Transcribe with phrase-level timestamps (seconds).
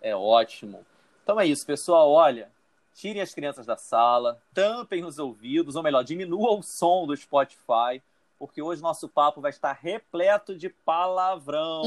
[0.00, 0.84] É ótimo.
[1.22, 2.10] Então é isso, pessoal.
[2.10, 2.50] Olha,
[2.94, 8.02] tirem as crianças da sala, tampem os ouvidos, ou melhor, diminuam o som do Spotify,
[8.42, 11.82] porque hoje nosso papo vai estar repleto de palavrão.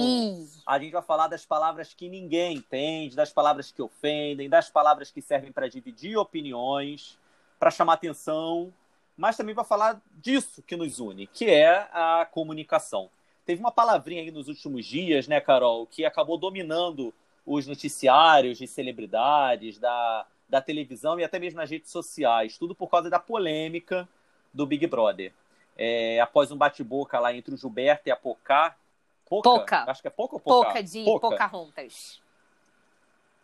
[0.66, 5.12] A gente vai falar das palavras que ninguém entende, das palavras que ofendem, das palavras
[5.12, 7.20] que servem para dividir opiniões,
[7.60, 8.74] para chamar atenção,
[9.18, 13.10] mas também vai falar disso que nos une, que é a comunicação.
[13.46, 17.14] Teve uma palavrinha aí nos últimos dias, né, Carol, que acabou dominando
[17.46, 22.90] os noticiários de celebridades, da, da televisão e até mesmo nas redes sociais, tudo por
[22.90, 24.08] causa da polêmica
[24.54, 25.34] do Big Brother.
[25.78, 28.76] É, após um bate-boca lá entre o Gilberto e a Pocá.
[29.28, 29.50] Poca?
[29.50, 29.92] Poca.
[29.92, 30.66] Acho que é Poca ou Pocá?
[30.66, 31.30] pouca de Poca.
[31.30, 32.22] Pocahontas.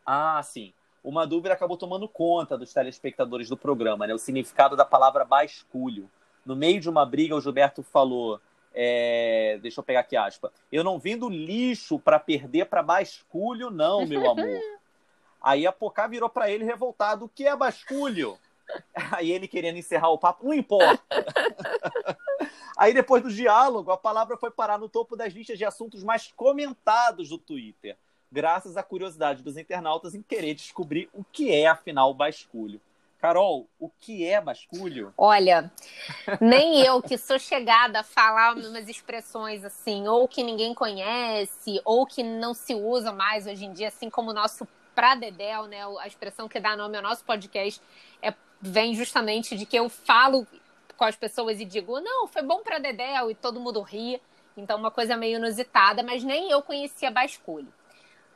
[0.06, 0.73] Ah, sim.
[1.04, 4.14] Uma dúvida acabou tomando conta dos telespectadores do programa, né?
[4.14, 6.10] O significado da palavra basculho.
[6.46, 8.40] No meio de uma briga, o Gilberto falou.
[8.73, 10.52] é, Deixa eu pegar aqui aspa.
[10.72, 14.60] Eu não vim do lixo para perder para basculho, não, meu amor.
[15.42, 18.38] Aí a Pocá virou para ele revoltado: o que é basculho?
[19.11, 21.03] Aí ele querendo encerrar o papo, não importa.
[22.77, 26.31] Aí depois do diálogo, a palavra foi parar no topo das listas de assuntos mais
[26.31, 27.97] comentados do Twitter,
[28.31, 32.81] graças à curiosidade dos internautas em querer descobrir o que é afinal basculho.
[33.22, 35.14] Carol, o que é basculho?
[35.15, 35.71] Olha,
[36.42, 42.04] nem eu que sou chegada a falar umas expressões assim, ou que ninguém conhece, ou
[42.08, 45.86] que não se usa mais hoje em dia, assim como o nosso Pradedel, né?
[45.99, 47.80] A expressão que dá nome ao nosso podcast
[48.23, 50.45] é, vem justamente de que eu falo
[50.95, 54.22] com as pessoas e digo, não, foi bom pra Dedéu, e todo mundo ri.
[54.55, 57.73] Então, uma coisa meio inusitada, mas nem eu conhecia basculho.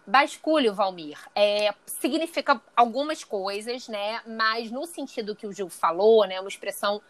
[0.08, 4.22] Basculho, Valmir, é, significa algumas coisas, né?
[4.26, 6.40] Mas no sentido que o Gil falou, né?
[6.40, 7.02] Uma expressão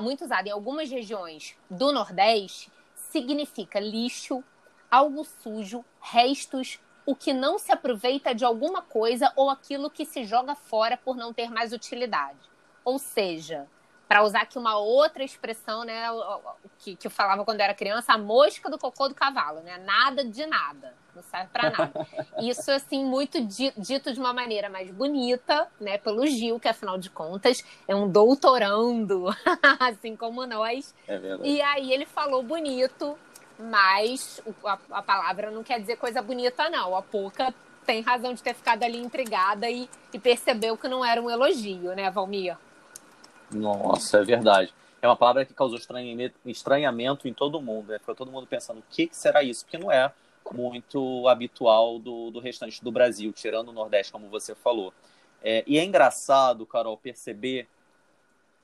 [0.00, 4.42] muito usada em algumas regiões do Nordeste, significa lixo,
[4.90, 10.24] algo sujo, restos, o que não se aproveita de alguma coisa ou aquilo que se
[10.24, 12.38] joga fora por não ter mais utilidade.
[12.84, 13.66] Ou seja,
[14.08, 16.06] para usar aqui uma outra expressão, né,
[16.78, 19.78] que, que eu falava quando eu era criança, a mosca do cocô do cavalo, né?
[19.78, 22.06] Nada de nada, não serve para nada.
[22.38, 26.98] Isso assim muito di- dito de uma maneira mais bonita, né, pelo Gil, que afinal
[26.98, 29.26] de contas é um doutorando,
[29.80, 30.94] assim como nós.
[31.08, 31.48] É verdade.
[31.48, 33.18] E aí ele falou bonito,
[33.58, 36.96] mas a, a palavra não quer dizer coisa bonita, não.
[36.96, 37.54] A Pouca
[37.84, 41.94] tem razão de ter ficado ali intrigada e, e percebeu que não era um elogio,
[41.94, 42.56] né, Valmir?
[43.50, 44.72] Nossa, é verdade.
[45.00, 47.88] É uma palavra que causou estranhamento, estranhamento em todo mundo.
[47.88, 47.98] Né?
[47.98, 49.64] Ficou todo mundo pensando, o que, que será isso?
[49.64, 50.10] Porque não é
[50.52, 54.92] muito habitual do, do restante do Brasil, tirando o Nordeste, como você falou.
[55.42, 57.68] É, e é engraçado, Carol, perceber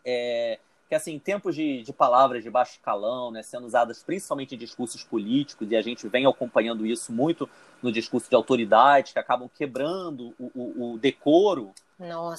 [0.04, 0.58] é,
[0.90, 4.58] que, assim, em tempos de, de palavras de baixo calão, né, sendo usadas principalmente em
[4.58, 7.48] discursos políticos, e a gente vem acompanhando isso muito
[7.80, 11.72] no discurso de autoridade, que acabam quebrando o, o, o decoro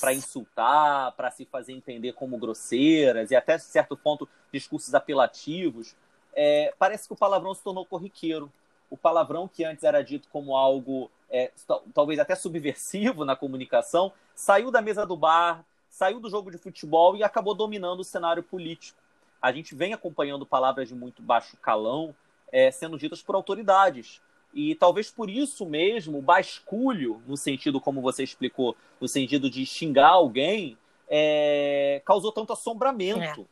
[0.02, 5.96] para insultar, para se fazer entender como grosseiras e até certo ponto discursos apelativos,
[6.34, 8.52] é, parece que o palavrão se tornou corriqueiro.
[8.90, 14.12] O palavrão que antes era dito como algo é, tal- talvez até subversivo na comunicação,
[14.36, 18.42] saiu da mesa do bar, saiu do jogo de futebol e acabou dominando o cenário
[18.42, 18.98] político.
[19.42, 22.16] A gente vem acompanhando palavras de muito baixo calão
[22.52, 24.22] é, sendo ditas por autoridades.
[24.54, 29.66] E talvez por isso mesmo, o basculho, no sentido como você explicou, no sentido de
[29.66, 30.78] xingar alguém,
[31.10, 33.46] é, causou tanto assombramento.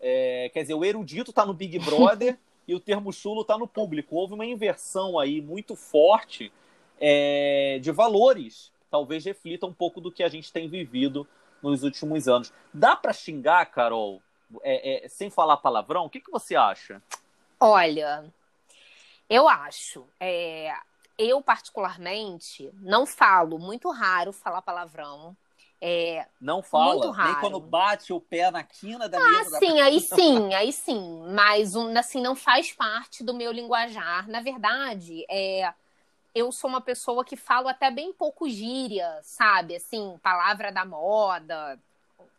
[0.00, 2.38] É, quer dizer, o erudito está no Big Brother
[2.68, 4.14] e o termo chulo está no público.
[4.14, 6.52] Houve uma inversão aí muito forte
[7.00, 8.70] é, de valores.
[8.90, 11.26] Talvez reflita um pouco do que a gente tem vivido
[11.62, 12.52] nos últimos anos.
[12.72, 14.22] Dá para xingar, Carol,
[14.62, 16.04] é, é, sem falar palavrão?
[16.04, 17.02] O que, que você acha?
[17.60, 18.24] Olha,
[19.28, 20.06] eu acho.
[20.20, 20.72] é,
[21.18, 25.36] eu, particularmente, não falo, muito raro falar palavrão.
[25.80, 29.56] É, não fala, nem quando bate o pé na quina da ah, mesa.
[29.56, 31.24] Ah, sim, aí sim, aí sim.
[31.32, 34.28] Mas assim, não faz parte do meu linguajar.
[34.28, 35.72] Na verdade, é,
[36.38, 39.76] eu sou uma pessoa que falo até bem pouco gíria, sabe?
[39.76, 41.78] Assim, palavra da moda.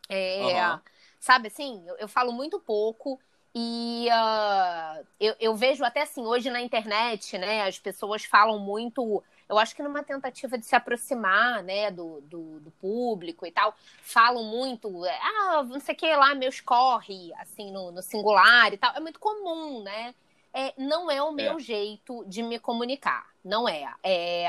[0.07, 0.79] É, uhum.
[1.19, 3.19] Sabe assim, eu, eu, falo muito pouco.
[3.53, 7.67] E uh, eu, eu vejo até assim, hoje na internet, né?
[7.67, 12.59] As pessoas falam muito eu acho que numa tentativa de se aproximar, né, do, do,
[12.59, 17.33] do público e tal, falam muito, é, ah, não sei o que lá, meus corre,
[17.33, 18.95] assim, no, no singular e tal.
[18.95, 20.13] É muito comum, né?
[20.53, 21.59] É, não é o meu é.
[21.59, 23.27] jeito de me comunicar.
[23.43, 23.93] Não é.
[24.03, 24.47] é.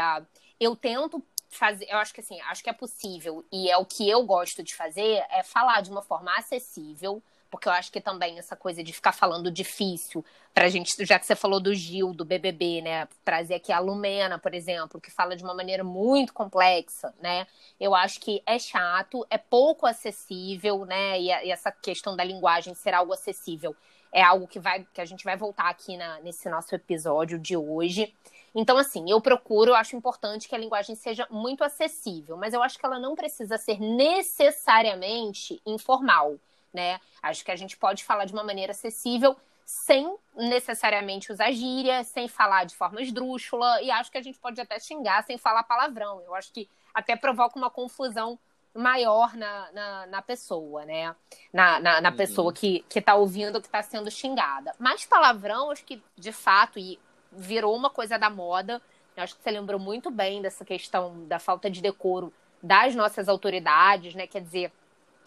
[0.58, 4.08] Eu tento fazer, eu acho que assim, acho que é possível e é o que
[4.08, 7.20] eu gosto de fazer, é falar de uma forma acessível,
[7.50, 10.24] porque eu acho que também essa coisa de ficar falando difícil
[10.54, 14.38] pra gente, já que você falou do Gil, do BBB, né, trazer aqui a Lumena,
[14.38, 17.48] por exemplo, que fala de uma maneira muito complexa, né,
[17.80, 22.74] eu acho que é chato, é pouco acessível, né, e, e essa questão da linguagem
[22.74, 23.74] ser algo acessível
[24.12, 27.56] é algo que vai que a gente vai voltar aqui na, nesse nosso episódio de
[27.56, 28.14] hoje.
[28.54, 32.62] Então, assim, eu procuro, eu acho importante que a linguagem seja muito acessível, mas eu
[32.62, 36.36] acho que ela não precisa ser necessariamente informal
[36.72, 37.00] né?
[37.22, 42.26] Acho que a gente pode falar de uma maneira acessível sem necessariamente usar gíria, sem
[42.26, 46.20] falar de forma esdrúxula, e acho que a gente pode até xingar sem falar palavrão.
[46.22, 48.38] Eu acho que até provoca uma confusão
[48.74, 51.14] maior na, na, na pessoa, né?
[51.52, 52.16] Na, na, na uhum.
[52.16, 54.72] pessoa que, que tá ouvindo, que está sendo xingada.
[54.78, 56.98] Mas palavrão, acho que de fato, e
[57.32, 58.80] virou uma coisa da moda.
[59.16, 62.32] Eu acho que você lembrou muito bem dessa questão da falta de decoro
[62.62, 64.26] das nossas autoridades, né?
[64.26, 64.72] Quer dizer,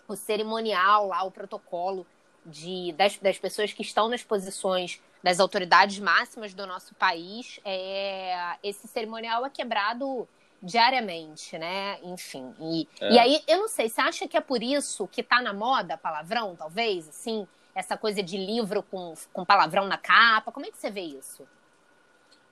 [0.08, 2.06] o cerimonial lá, o protocolo
[2.46, 8.58] de, das, das pessoas que estão nas posições das autoridades máximas do nosso país, é,
[8.62, 10.28] esse cerimonial é quebrado
[10.64, 12.00] diariamente, né?
[12.04, 12.56] Enfim.
[12.58, 13.12] E, é.
[13.12, 15.98] e aí, eu não sei, você acha que é por isso que tá na moda
[15.98, 17.10] palavrão, talvez?
[17.10, 17.46] Assim,
[17.76, 20.54] essa coisa de livro com, com palavrão na capa?
[20.54, 21.46] Como é que você vê isso?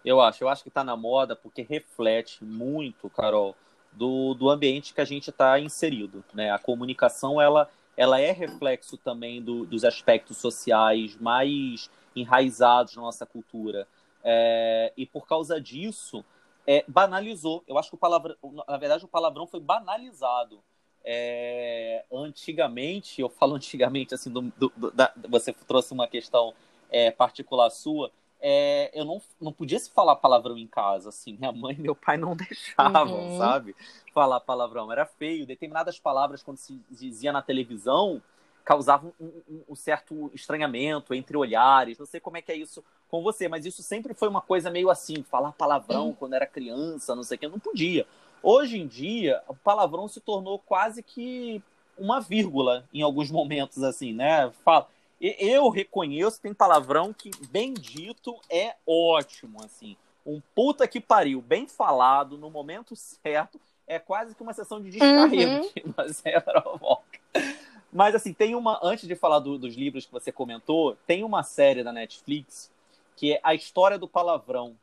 [0.03, 3.55] Eu acho, eu acho que tá na moda porque reflete muito, Carol,
[3.93, 6.23] do, do ambiente que a gente está inserido.
[6.33, 6.51] Né?
[6.51, 13.25] A comunicação ela, ela é reflexo também do, dos aspectos sociais mais enraizados na nossa
[13.25, 13.87] cultura.
[14.23, 16.25] É, e por causa disso,
[16.65, 17.63] é, banalizou.
[17.67, 18.35] Eu acho que o palavrão,
[18.67, 20.59] na verdade, o palavrão foi banalizado.
[21.03, 26.53] É, antigamente, eu falo antigamente, assim, do, do, da, você trouxe uma questão
[26.91, 28.11] é, particular sua
[28.41, 31.37] é, eu não, não podia se falar palavrão em casa, assim.
[31.37, 33.37] Minha mãe e meu pai não deixavam, uhum.
[33.37, 33.75] sabe?
[34.11, 34.91] Falar palavrão.
[34.91, 35.45] Era feio.
[35.45, 38.21] Determinadas palavras, quando se dizia na televisão,
[38.63, 41.97] causavam um, um, um, certo estranhamento entre olhares.
[41.97, 44.69] Não sei como é que é isso com você, mas isso sempre foi uma coisa
[44.69, 46.13] meio assim, falar palavrão uhum.
[46.13, 48.05] quando era criança, não sei o que, eu não podia.
[48.41, 51.61] Hoje em dia, o palavrão se tornou quase que
[51.97, 54.51] uma vírgula em alguns momentos, assim, né?
[54.63, 54.87] Fala,
[55.19, 59.95] eu reconheço, tem palavrão que, bem dito, é ótimo, assim.
[60.25, 64.89] Um puta que pariu, bem falado, no momento certo, é quase que uma sessão de
[64.89, 65.69] descarrego uhum.
[65.69, 67.10] que você provoca.
[67.91, 68.79] Mas, assim, tem uma.
[68.81, 72.71] Antes de falar do, dos livros que você comentou, tem uma série da Netflix
[73.15, 74.75] que é A História do Palavrão.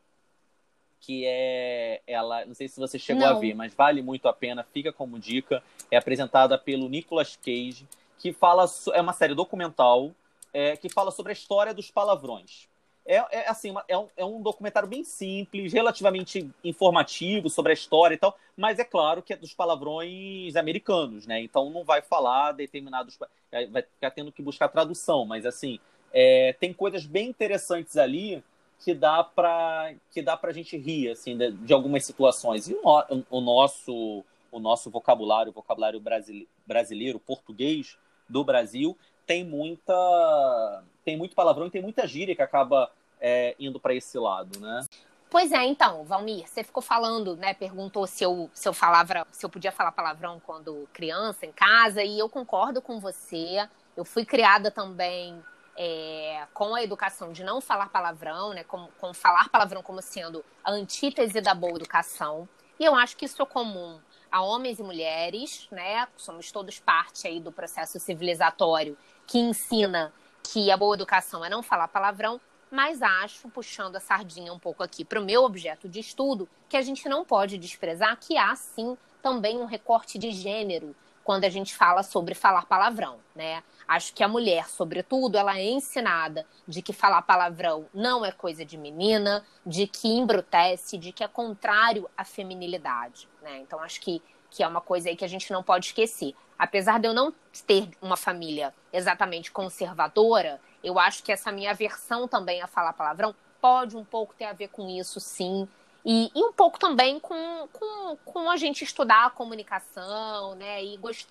[1.01, 2.03] Que é.
[2.07, 2.45] Ela.
[2.45, 3.37] Não sei se você chegou não.
[3.37, 5.63] a ver, mas vale muito a pena, fica como dica.
[5.91, 7.87] É apresentada pelo Nicolas Cage,
[8.19, 8.67] que fala.
[8.93, 10.13] É uma série documental
[10.53, 12.69] é, que fala sobre a história dos palavrões.
[13.09, 18.15] É, é assim, é um, é um, documentário bem simples, relativamente informativo sobre a história
[18.15, 21.41] e tal, mas é claro que é dos palavrões americanos, né?
[21.41, 23.19] Então não vai falar determinados.
[23.51, 25.81] É, vai ficar tendo que buscar tradução, mas assim,
[26.13, 28.45] é, tem coisas bem interessantes ali
[28.85, 32.69] que dá para que dá pra gente rir assim de, de algumas situações.
[32.69, 37.97] E o, o, nosso o nosso vocabulário, o vocabulário brasileiro, brasileiro português
[38.29, 38.95] do Brasil
[39.27, 44.19] tem muita tem muito palavrão e tem muita gíria que acaba é, indo para esse
[44.19, 44.85] lado, né?
[45.31, 47.53] Pois é, então, Valmir, você ficou falando, né?
[47.53, 52.03] Perguntou se eu, se eu falava, se eu podia falar palavrão quando criança em casa,
[52.03, 53.69] e eu concordo com você.
[53.95, 55.39] Eu fui criada também
[55.77, 58.65] é, com a educação de não falar palavrão, né?
[58.65, 62.49] Com, com falar palavrão como sendo a antítese da boa educação.
[62.81, 66.09] E eu acho que isso é comum a homens e mulheres, né?
[66.17, 68.97] Somos todos parte aí do processo civilizatório
[69.27, 74.53] que ensina que a boa educação é não falar palavrão, mas acho, puxando a sardinha
[74.53, 78.19] um pouco aqui para o meu objeto de estudo, que a gente não pode desprezar
[78.19, 80.95] que há sim também um recorte de gênero
[81.25, 83.63] quando a gente fala sobre falar palavrão, né?
[83.87, 88.65] Acho que a mulher, sobretudo, ela é ensinada de que falar palavrão não é coisa
[88.65, 93.59] de menina, de que embrutece, de que é contrário à feminilidade, né?
[93.59, 96.35] Então acho que que é uma coisa aí que a gente não pode esquecer.
[96.59, 97.33] Apesar de eu não
[97.67, 103.35] ter uma família exatamente conservadora, eu acho que essa minha aversão também a falar palavrão
[103.61, 105.69] pode um pouco ter a ver com isso, sim.
[106.05, 110.83] E, e um pouco também com, com, com, a gente estudar a comunicação, né?
[110.83, 111.29] E gost...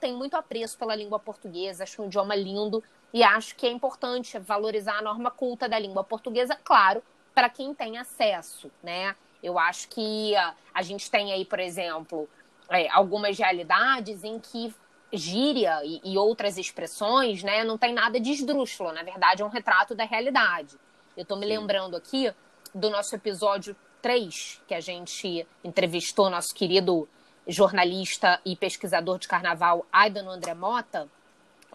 [0.00, 4.38] tenho muito apreço pela língua portuguesa, acho um idioma lindo e acho que é importante
[4.38, 7.02] valorizar a norma culta da língua portuguesa, claro,
[7.34, 9.14] para quem tem acesso, né?
[9.42, 12.28] Eu acho que a, a gente tem aí, por exemplo,
[12.70, 14.74] é, algumas realidades em que
[15.16, 19.48] gíria e, e, outras expressões, né, não tem nada de esdrúxulo, na verdade é um
[19.48, 20.76] retrato da realidade.
[21.16, 21.58] Eu estou me Sim.
[21.58, 22.32] lembrando aqui
[22.74, 27.08] do nosso episódio 3, que a gente entrevistou nosso querido
[27.46, 31.08] jornalista e pesquisador de carnaval Aidan André Mota,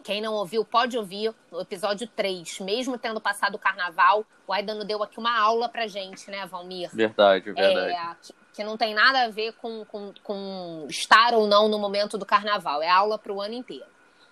[0.03, 2.59] quem não ouviu, pode ouvir no episódio 3.
[2.61, 6.89] Mesmo tendo passado o carnaval, o Aidano deu aqui uma aula pra gente, né, Valmir?
[6.93, 8.33] Verdade, verdade.
[8.33, 12.17] É, que, não tem nada a ver com, com, com, estar ou não no momento
[12.17, 12.81] do carnaval.
[12.81, 13.85] É aula pro ano inteiro.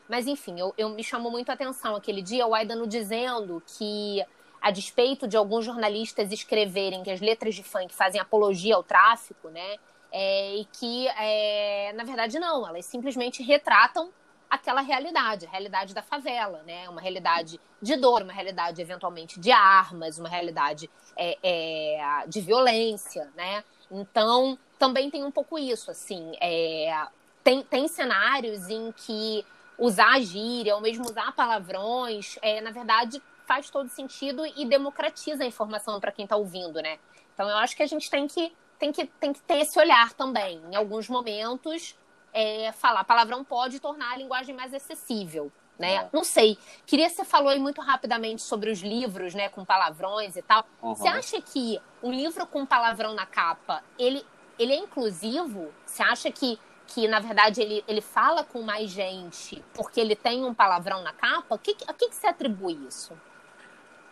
[0.10, 4.22] Mas, enfim, eu, eu me chamou muito a atenção aquele dia o Aidano dizendo que,
[4.62, 9.50] a despeito de alguns jornalistas escreverem que as letras de funk fazem apologia ao tráfico,
[9.50, 9.77] né?
[10.12, 14.12] É, e que, é, na verdade, não, elas simplesmente retratam
[14.50, 16.89] aquela realidade, a realidade da favela, né?
[16.89, 23.29] Uma realidade de dor, uma realidade eventualmente de armas, uma realidade é, é, de violência,
[23.36, 23.63] né?
[23.91, 27.08] Então também tem um pouco isso, assim, é,
[27.44, 29.46] tem, tem cenários em que
[29.77, 35.48] usar gíria ou mesmo usar palavrões, é, na verdade faz todo sentido e democratiza a
[35.48, 37.00] informação para quem está ouvindo, né?
[37.34, 40.13] Então eu acho que a gente tem que tem que, tem que ter esse olhar
[40.13, 40.62] também.
[40.72, 41.98] Em alguns momentos,
[42.34, 45.51] é, falar palavrão pode tornar a linguagem mais acessível.
[45.77, 46.10] Né?
[46.12, 46.57] Não sei.
[46.86, 50.65] Queria que você falou aí muito rapidamente sobre os livros, né, com palavrões e tal.
[50.81, 50.96] Uhum.
[50.96, 54.25] Você acha que um livro com palavrão na capa, ele,
[54.57, 55.72] ele é inclusivo?
[55.86, 60.43] Você acha que, que na verdade, ele, ele fala com mais gente porque ele tem
[60.43, 61.55] um palavrão na capa?
[61.55, 63.13] A que, a que, que você atribui isso?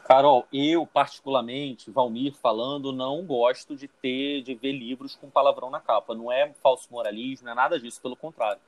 [0.06, 5.80] Carol, eu particularmente, Valmir falando, não gosto de ter, de ver livros com palavrão na
[5.80, 6.14] capa.
[6.14, 8.62] Não é falso moralismo, não é nada disso, pelo contrário.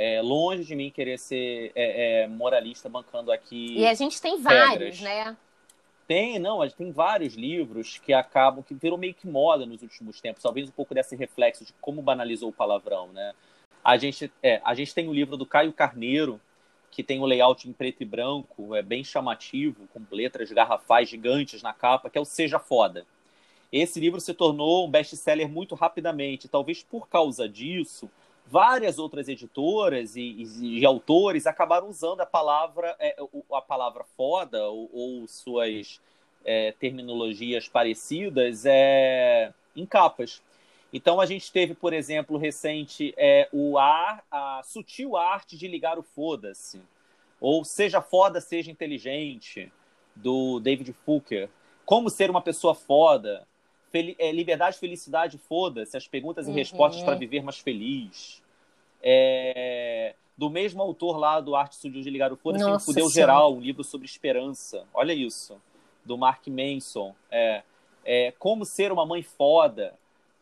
[0.00, 3.74] É longe de mim querer ser é, é, moralista bancando aqui.
[3.76, 5.36] E a gente tem vários, né?
[6.06, 9.82] Tem, não, a gente tem vários livros que acabam, que viram meio que moda nos
[9.82, 13.34] últimos tempos, talvez um pouco desse reflexo de como banalizou o palavrão, né?
[13.84, 16.40] A gente, é, a gente tem o livro do Caio Carneiro,
[16.92, 21.60] que tem um layout em preto e branco, é bem chamativo, com letras garrafais gigantes
[21.60, 23.04] na capa, que é o Seja Foda.
[23.72, 26.48] Esse livro se tornou um best-seller muito rapidamente.
[26.48, 28.08] Talvez por causa disso,
[28.50, 33.16] várias outras editoras e, e, e autores acabaram usando a palavra, é,
[33.52, 36.00] a palavra foda ou, ou suas
[36.44, 40.42] é, terminologias parecidas é, em capas.
[40.92, 45.98] Então a gente teve, por exemplo, recente é, o ar, a sutil arte de ligar
[45.98, 46.80] o foda-se,
[47.40, 49.70] ou seja foda, seja inteligente,
[50.16, 51.50] do David Foucault.
[51.84, 53.46] Como ser uma pessoa foda,
[53.90, 56.56] Fel é, liberdade, felicidade, foda-se, as perguntas e uhum.
[56.56, 58.42] respostas para viver mais feliz.
[59.02, 63.54] É, do mesmo autor lá do Arte Sutil de Ligar o Foda-se, tem Fudeu Geral,
[63.54, 64.84] um livro sobre esperança.
[64.92, 65.56] Olha isso,
[66.04, 67.14] do Mark Manson.
[67.30, 67.62] É,
[68.04, 69.94] é, como ser uma mãe foda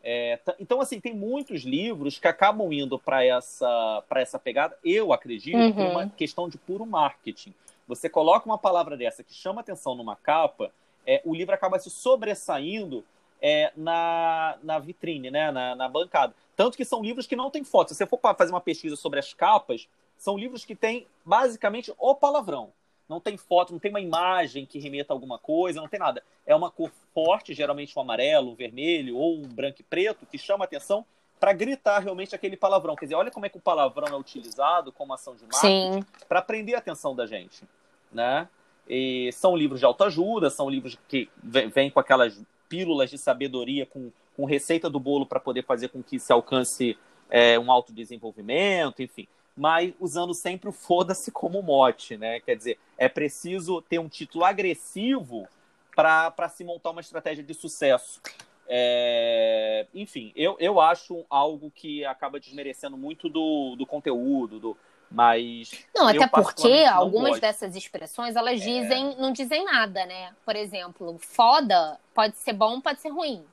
[0.09, 5.57] é, então, assim, tem muitos livros que acabam indo para essa, essa pegada, eu acredito,
[5.57, 5.73] uhum.
[5.73, 7.53] por uma questão de puro marketing.
[7.85, 10.71] Você coloca uma palavra dessa que chama atenção numa capa,
[11.05, 13.03] é, o livro acaba se sobressaindo
[13.41, 16.33] é, na, na vitrine, né, na, na bancada.
[16.55, 17.89] Tanto que são livros que não têm foto.
[17.89, 22.15] Se você for fazer uma pesquisa sobre as capas, são livros que têm basicamente o
[22.15, 22.71] palavrão
[23.07, 26.21] não tem foto, não tem uma imagem que remeta a alguma coisa, não tem nada.
[26.45, 30.37] É uma cor forte, geralmente um amarelo, um vermelho ou um branco e preto, que
[30.37, 31.05] chama atenção
[31.39, 32.95] para gritar realmente aquele palavrão.
[32.95, 36.41] Quer dizer, olha como é que o palavrão é utilizado como ação de marketing para
[36.41, 37.63] prender a atenção da gente,
[38.11, 38.49] né?
[38.89, 44.11] E são livros de autoajuda, são livros que vêm com aquelas pílulas de sabedoria com,
[44.35, 46.97] com receita do bolo para poder fazer com que se alcance
[47.29, 52.39] é, um autodesenvolvimento, enfim mas usando sempre o foda-se como mote, né?
[52.41, 55.47] Quer dizer, é preciso ter um título agressivo
[55.95, 58.21] para se montar uma estratégia de sucesso.
[58.67, 64.77] É, enfim, eu, eu acho algo que acaba desmerecendo muito do, do conteúdo, do,
[65.09, 65.71] mas.
[65.95, 67.41] Não, até porque algumas gosto.
[67.41, 68.63] dessas expressões elas é...
[68.63, 70.33] dizem, não dizem nada, né?
[70.45, 73.43] Por exemplo, foda pode ser bom, pode ser ruim.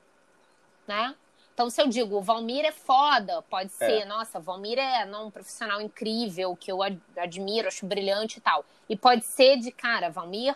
[0.87, 1.15] Né?
[1.53, 3.85] Então, se eu digo, Valmir é foda, pode é.
[3.85, 6.79] ser, nossa, Valmir é não, um profissional incrível, que eu
[7.15, 8.65] admiro, acho brilhante e tal.
[8.89, 10.55] E pode ser de, cara, Valmir,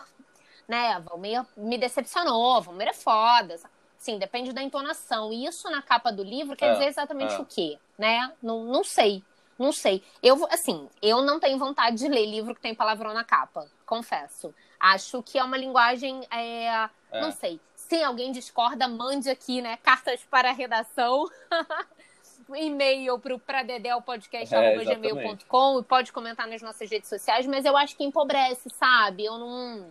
[0.68, 3.56] né, Valmir me decepcionou, Valmir é foda.
[3.96, 5.32] Sim, depende da entonação.
[5.32, 7.38] E isso na capa do livro quer é, dizer exatamente é.
[7.38, 7.78] o quê?
[8.00, 8.32] né?
[8.42, 9.22] Não, não sei.
[9.60, 10.02] Não sei.
[10.22, 14.54] Eu, assim, eu não tenho vontade de ler livro que tem palavrão na capa, confesso.
[14.80, 16.88] Acho que é uma linguagem, é, é.
[17.20, 17.60] não sei.
[17.74, 19.76] Se alguém discorda, mande aqui, né?
[19.82, 21.28] Cartas para a redação.
[22.56, 27.94] e-mail para o pradedelpodcast.gmail.com é, e pode comentar nas nossas redes sociais, mas eu acho
[27.96, 29.26] que empobrece, sabe?
[29.26, 29.90] Eu não.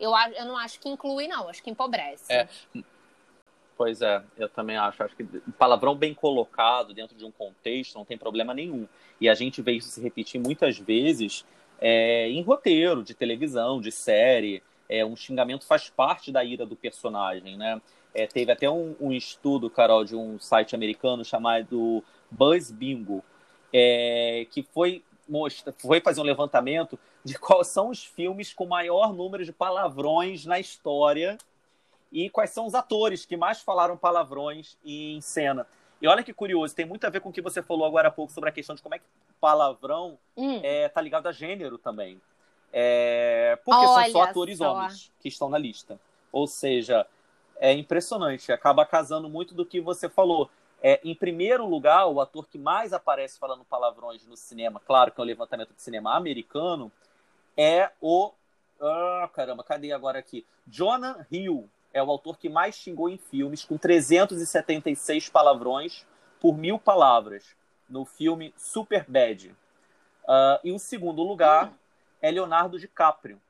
[0.00, 2.24] Eu, eu não acho que inclui, não, acho que empobrece.
[2.30, 2.48] É.
[3.76, 5.02] Pois é, eu também acho.
[5.02, 5.24] Acho que
[5.58, 8.88] palavrão bem colocado dentro de um contexto não tem problema nenhum.
[9.20, 11.44] E a gente vê isso se repetir muitas vezes
[11.78, 14.62] é, em roteiro, de televisão, de série.
[14.88, 17.80] É, um xingamento faz parte da ira do personagem, né?
[18.14, 23.22] É, teve até um, um, estudo, Carol, de um site americano chamado Buzz Bingo,
[23.70, 29.12] é, que foi, mostra, foi fazer um levantamento de quais são os filmes com maior
[29.12, 31.36] número de palavrões na história
[32.12, 35.66] e quais são os atores que mais falaram palavrões em cena.
[36.00, 38.10] E olha que curioso, tem muito a ver com o que você falou agora há
[38.10, 39.04] pouco sobre a questão de como é que
[39.40, 40.60] palavrão hum.
[40.62, 42.20] é, tá ligado a gênero também.
[42.72, 44.72] É, porque olha são só atores só.
[44.72, 45.98] homens que estão na lista.
[46.30, 47.06] Ou seja,
[47.58, 50.50] é impressionante, acaba casando muito do que você falou.
[50.82, 55.20] É, em primeiro lugar, o ator que mais aparece falando palavrões no cinema, claro que
[55.20, 56.92] é um levantamento de cinema americano,
[57.56, 58.32] é o.
[58.78, 60.44] Ah, caramba, cadê agora aqui?
[60.66, 66.04] Jonah Hill, é o autor que mais xingou em filmes, com 376 palavrões
[66.38, 67.56] por mil palavras,
[67.88, 69.48] no filme Super Bad.
[69.48, 71.72] Uh, e o segundo lugar
[72.20, 73.40] é Leonardo DiCaprio,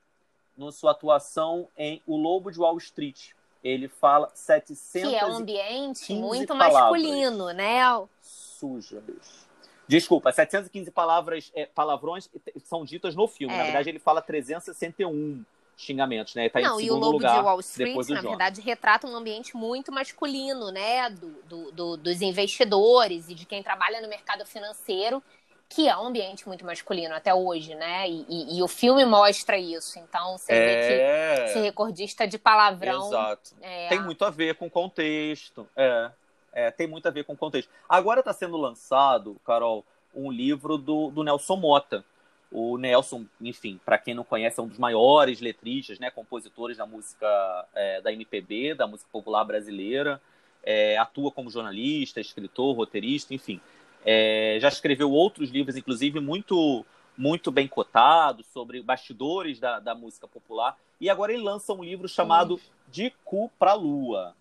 [0.56, 3.30] na sua atuação em O Lobo de Wall Street.
[3.64, 7.80] Ele fala 700 Que é um ambiente muito masculino, né?
[8.20, 9.44] Sujas.
[9.88, 12.30] Desculpa, 715 palavras, é, palavrões
[12.62, 13.52] são ditas no filme.
[13.52, 13.58] É.
[13.58, 15.44] Na verdade, ele fala 361
[15.76, 16.48] xingamentos, né?
[16.48, 19.92] Tá Não, e o Lobo lugar, de Wall Street, na verdade, retrata um ambiente muito
[19.92, 21.10] masculino, né?
[21.10, 25.22] Do, do, do, dos investidores e de quem trabalha no mercado financeiro,
[25.68, 28.08] que é um ambiente muito masculino até hoje, né?
[28.08, 29.98] E, e, e o filme mostra isso.
[29.98, 30.66] Então, você é...
[30.66, 31.46] vê que é.
[31.48, 33.08] ser recordista de palavrão.
[33.08, 33.50] Exato.
[33.60, 33.88] É...
[33.88, 35.68] Tem muito a ver com o contexto.
[35.76, 36.10] É.
[36.52, 36.70] é.
[36.70, 37.70] tem muito a ver com o contexto.
[37.86, 39.84] Agora está sendo lançado, Carol,
[40.14, 42.02] um livro do, do Nelson Mota
[42.50, 46.86] o Nelson, enfim, para quem não conhece, é um dos maiores letristas, né, compositores da
[46.86, 47.26] música
[47.74, 50.20] é, da MPB, da música popular brasileira.
[50.62, 53.60] É, atua como jornalista, escritor, roteirista, enfim.
[54.04, 56.84] É, já escreveu outros livros, inclusive muito
[57.18, 60.76] muito bem cotados sobre bastidores da, da música popular.
[61.00, 64.34] E agora ele lança um livro chamado De Cu para Lua.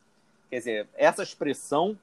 [0.50, 1.98] Quer dizer, essa expressão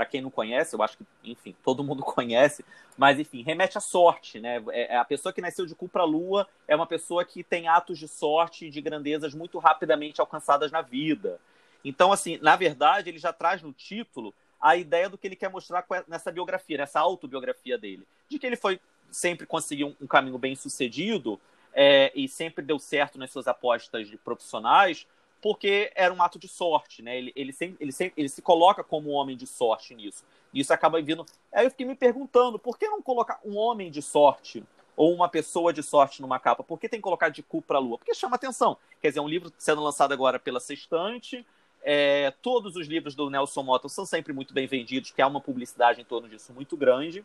[0.00, 2.64] para quem não conhece, eu acho que, enfim, todo mundo conhece,
[2.96, 4.62] mas enfim, remete à sorte, né?
[4.70, 7.98] É, é a pessoa que nasceu de cu lua é uma pessoa que tem atos
[7.98, 11.38] de sorte e de grandezas muito rapidamente alcançadas na vida.
[11.84, 15.50] Então, assim, na verdade, ele já traz no título a ideia do que ele quer
[15.50, 20.56] mostrar nessa biografia, nessa autobiografia dele, de que ele foi sempre conseguiu um caminho bem
[20.56, 21.38] sucedido
[21.74, 25.06] é, e sempre deu certo nas suas apostas de profissionais,
[25.40, 27.16] porque era um ato de sorte, né?
[27.16, 30.24] Ele, ele, sempre, ele, sempre, ele se coloca como um homem de sorte nisso.
[30.52, 31.24] E isso acaba vindo.
[31.52, 34.64] Aí eu fiquei me perguntando, por que não colocar um homem de sorte
[34.96, 36.62] ou uma pessoa de sorte numa capa?
[36.62, 37.98] Por que tem que colocar de cu para a lua?
[37.98, 38.76] Porque chama atenção.
[39.00, 41.46] Quer dizer, é um livro sendo lançado agora pela Sextante.
[41.82, 45.40] É, todos os livros do Nelson Mota são sempre muito bem vendidos, porque há uma
[45.40, 47.24] publicidade em torno disso muito grande.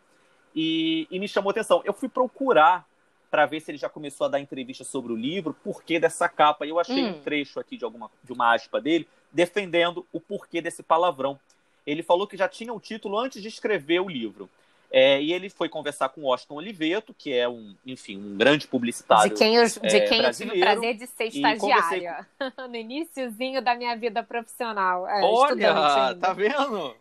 [0.56, 1.82] E, e me chamou atenção.
[1.84, 2.88] Eu fui procurar
[3.30, 6.66] para ver se ele já começou a dar entrevista sobre o livro, porquê dessa capa.
[6.66, 7.10] E eu achei hum.
[7.10, 11.40] um trecho aqui de alguma de uma aspa dele defendendo o porquê desse palavrão.
[11.86, 14.50] Ele falou que já tinha o título antes de escrever o livro.
[14.92, 19.30] É, e ele foi conversar com Washington Oliveto, que é um, enfim, um grande publicitário.
[19.30, 22.28] De quem eu, de é, quem eu tive o prazer de ser estagiária.
[22.40, 22.68] Conversei...
[22.70, 25.08] no iníciozinho da minha vida profissional.
[25.08, 26.96] É, Olha, tá vendo?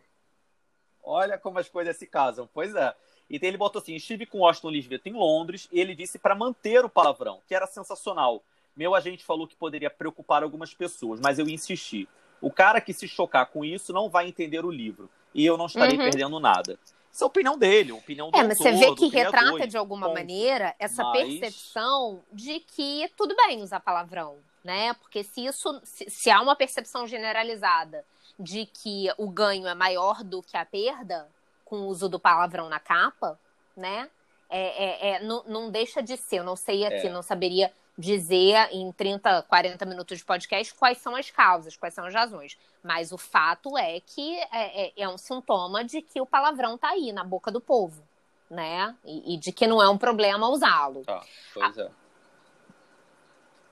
[1.04, 2.48] Olha como as coisas se casam.
[2.52, 2.92] Pois é.
[3.28, 6.84] Então ele botou assim: estive com Washington Lisbeth em Londres e ele disse para manter
[6.84, 8.42] o palavrão, que era sensacional.
[8.76, 12.08] Meu agente falou que poderia preocupar algumas pessoas, mas eu insisti.
[12.40, 15.66] O cara que se chocar com isso não vai entender o livro e eu não
[15.66, 16.04] estarei uhum.
[16.04, 16.78] perdendo nada.
[17.12, 19.76] Essa é a opinião dele, a opinião do É, mas você vê que retrata de
[19.76, 21.22] alguma maneira essa mas...
[21.22, 24.94] percepção de que tudo bem usar palavrão, né?
[24.94, 28.04] Porque se isso, se, se há uma percepção generalizada
[28.38, 31.28] de que o ganho é maior do que a perda,
[31.74, 33.38] com o uso do palavrão na capa,
[33.76, 34.08] né?
[34.48, 36.38] É, é, é não, não, deixa de ser.
[36.38, 37.10] Eu não sei aqui, é.
[37.10, 42.06] não saberia dizer em 30, 40 minutos de podcast quais são as causas, quais são
[42.06, 42.56] as razões.
[42.82, 46.90] Mas o fato é que é, é, é um sintoma de que o palavrão está
[46.90, 48.02] aí na boca do povo,
[48.48, 48.94] né?
[49.04, 51.02] E, e, de que não é um problema usá-lo.
[51.08, 51.90] Ah, pois é.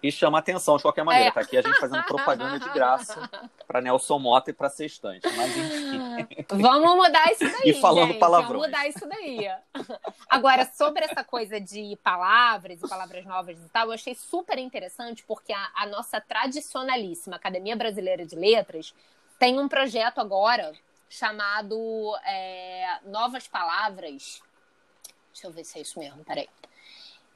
[0.03, 1.29] E chama atenção de qualquer maneira.
[1.29, 1.33] É.
[1.33, 3.31] Tá aqui a gente fazendo propaganda de graça
[3.67, 5.27] para Nelson Mota e para Sextante.
[5.37, 6.47] Mas enfim.
[6.51, 7.71] Vamos mudar isso daí.
[7.71, 8.19] e falando gente.
[8.19, 9.49] Vamos mudar isso daí.
[10.29, 15.23] Agora, sobre essa coisa de palavras e palavras novas e tal, eu achei super interessante
[15.27, 18.93] porque a, a nossa tradicionalíssima Academia Brasileira de Letras
[19.38, 20.73] tem um projeto agora
[21.09, 24.43] chamado é, Novas Palavras.
[25.33, 26.49] Deixa eu ver se é isso mesmo, peraí.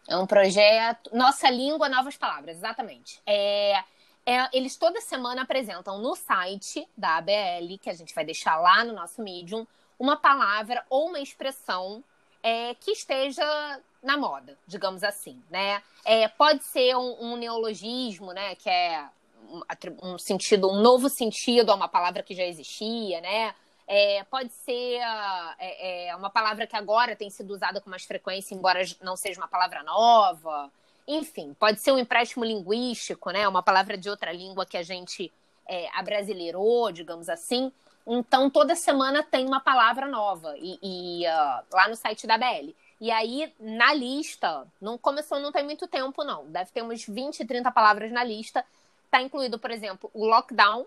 [0.09, 1.11] É um projeto.
[1.13, 3.21] Nossa Língua, Novas Palavras, exatamente.
[3.27, 3.83] É,
[4.25, 8.85] é, eles toda semana apresentam no site da ABL, que a gente vai deixar lá
[8.85, 9.67] no nosso Medium,
[9.99, 12.03] uma palavra ou uma expressão
[12.43, 15.83] é, que esteja na moda, digamos assim, né?
[16.05, 18.55] É, pode ser um, um, neologismo, né?
[18.55, 19.09] Que é
[19.49, 23.55] um, um, sentido, um novo sentido a uma palavra que já existia, né?
[23.89, 25.01] É, pode ser
[25.59, 29.41] é, é, uma palavra que agora tem sido usada com mais frequência, embora não seja
[29.41, 30.71] uma palavra nova.
[31.07, 33.47] Enfim, pode ser um empréstimo linguístico, né?
[33.47, 35.33] Uma palavra de outra língua que a gente
[35.69, 37.73] é, abrasileirou, digamos assim.
[38.07, 42.73] Então, toda semana tem uma palavra nova e, e uh, lá no site da BL.
[43.01, 46.47] E aí, na lista, não começou, não tem muito tempo, não.
[46.47, 48.65] Deve ter uns 20, 30 palavras na lista.
[49.05, 50.87] Está incluído, por exemplo, o lockdown,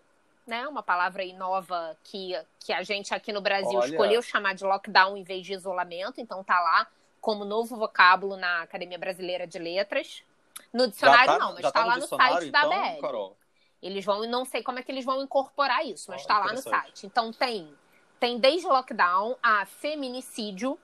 [0.49, 0.67] né?
[0.67, 3.89] Uma palavra aí nova que, que a gente aqui no Brasil Olha.
[3.89, 6.87] escolheu chamar de lockdown em vez de isolamento, então tá lá
[7.21, 10.23] como novo vocábulo na Academia Brasileira de Letras.
[10.73, 13.01] No dicionário tá, não, mas tá, tá lá no site então, da BL.
[13.01, 13.37] Carol?
[13.81, 16.61] Eles vão, não sei como é que eles vão incorporar isso, mas está lá no
[16.61, 17.05] site.
[17.05, 17.73] Então tem,
[18.19, 20.77] tem desde lockdown a feminicídio,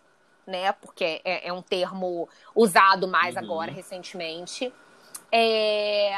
[0.48, 0.72] né?
[0.72, 3.42] Porque é, é um termo usado mais uhum.
[3.42, 4.74] agora recentemente.
[5.32, 6.12] É,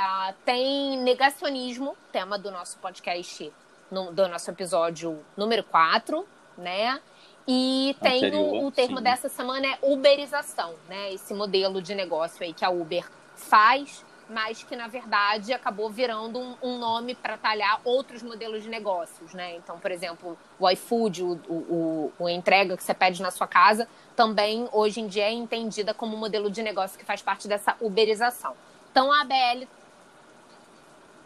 [0.46, 3.52] tem negacionismo, tema do nosso podcast,
[3.89, 6.26] no, do nosso episódio número 4,
[6.58, 7.00] né?
[7.48, 9.04] E tem Anterior, o, o, termo sim.
[9.04, 11.13] dessa semana é uberização, né?
[11.13, 16.38] Esse modelo de negócio aí que a Uber faz, mas que na verdade acabou virando
[16.38, 19.56] um, um nome para talhar outros modelos de negócios, né?
[19.56, 23.88] Então, por exemplo, o iFood, o, o, o, entrega que você pede na sua casa,
[24.13, 27.78] também hoje em dia é entendida como um modelo de negócio que faz parte dessa
[27.80, 28.56] uberização.
[28.98, 29.68] Então a ABL.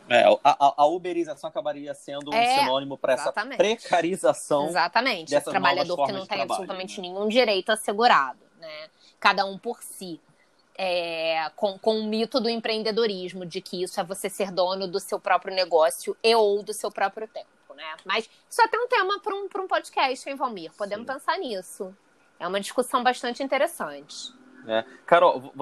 [0.10, 4.68] É, a, a, uberização acabaria sendo um é, sinônimo para essa precarização.
[4.68, 5.34] Exatamente.
[5.34, 8.90] Esse trabalhador que não tem absolutamente nenhum direito assegurado, né?
[9.22, 10.20] Cada um por si.
[10.78, 15.00] É, com, com o mito do empreendedorismo, de que isso é você ser dono do
[15.00, 17.96] seu próprio negócio e ou do seu próprio tempo, né?
[18.04, 20.74] Mas isso é até um tema para um, um podcast, hein, Valmir?
[20.74, 21.14] Podemos Sim.
[21.14, 21.96] pensar nisso.
[22.38, 24.34] É uma discussão bastante interessante.
[24.68, 24.84] É.
[25.06, 25.54] Carol,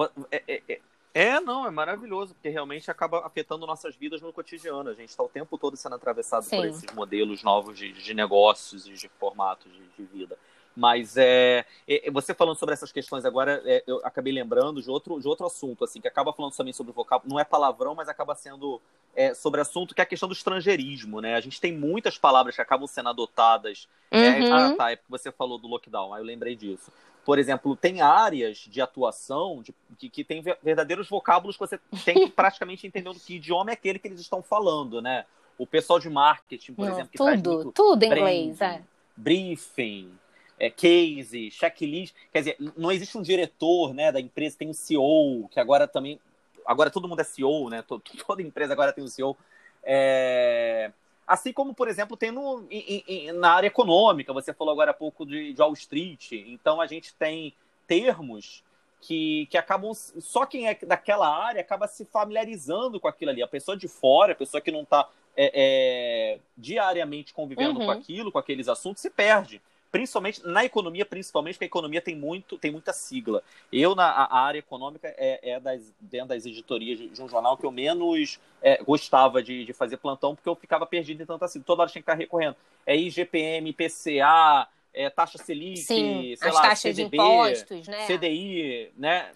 [1.14, 4.90] é, é, é é, não, é maravilhoso, porque realmente acaba afetando nossas vidas no cotidiano.
[4.90, 6.56] A gente está o tempo todo sendo atravessado Sim.
[6.56, 10.36] por esses modelos novos de, de negócios e de formatos de, de vida.
[10.76, 15.20] Mas é, é, você falando sobre essas questões agora, é, eu acabei lembrando de outro,
[15.20, 18.08] de outro assunto, assim, que acaba falando também sobre o vocábulo, não é palavrão, mas
[18.08, 18.80] acaba sendo
[19.14, 21.34] é, sobre assunto que é a questão do estrangeirismo, né?
[21.34, 23.88] A gente tem muitas palavras que acabam sendo adotadas.
[24.10, 24.54] É, uhum.
[24.54, 26.92] ah, tá, é porque você falou do lockdown, aí eu lembrei disso
[27.30, 32.26] por exemplo, tem áreas de atuação de, que, que tem verdadeiros vocábulos que você tem
[32.26, 35.24] que praticamente entender que idioma é aquele que eles estão falando, né?
[35.56, 38.82] O pessoal de marketing, por Não, exemplo, que tudo, tudo em inglês, é.
[39.16, 40.10] Briefing,
[40.58, 42.16] é, case, checklist.
[42.32, 46.18] Quer dizer, não existe um diretor né, da empresa, tem um CEO, que agora também.
[46.66, 47.84] Agora todo mundo é CEO, né?
[48.26, 49.36] Toda empresa agora tem um CEO.
[49.84, 50.90] É,
[51.30, 54.94] Assim como, por exemplo, tem no, em, em, na área econômica, você falou agora há
[54.94, 56.32] pouco de, de Wall Street.
[56.32, 57.54] Então, a gente tem
[57.86, 58.64] termos
[59.00, 59.94] que, que acabam.
[59.94, 63.44] Só quem é daquela área acaba se familiarizando com aquilo ali.
[63.44, 67.86] A pessoa de fora, a pessoa que não está é, é, diariamente convivendo uhum.
[67.86, 72.14] com aquilo, com aqueles assuntos, se perde principalmente na economia, principalmente porque a economia tem
[72.14, 73.42] muito, tem muita sigla.
[73.72, 77.64] Eu na a área econômica é, é das dentro das editorias de, um jornal que
[77.64, 81.66] eu menos é, gostava de, de, fazer plantão porque eu ficava perdido em tanta sigla.
[81.66, 82.56] Toda hora tinha que estar recorrendo.
[82.86, 88.06] É IGPM, PCA, é, taxa Selic, Sim, sei as lá, taxas CDB, de impostos, né?
[88.06, 89.32] CDI, né?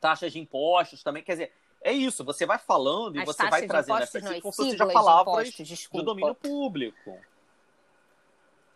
[0.00, 3.98] Taxas de impostos também, quer dizer, é isso, você vai falando e você vai trazendo
[3.98, 7.18] essa, como se fosse já palavras de, impostos, de domínio público.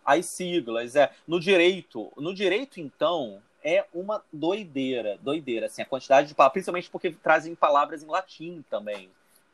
[0.05, 1.11] As siglas, é.
[1.27, 6.91] No direito, no direito, então, é uma doideira, doideira, assim, a quantidade de palavras, principalmente
[6.91, 9.09] porque trazem palavras em latim também,